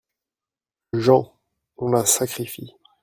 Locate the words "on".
1.77-1.89